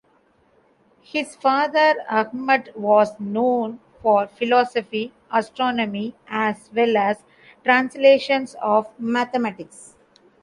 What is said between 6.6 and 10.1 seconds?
well as translations of mathematics.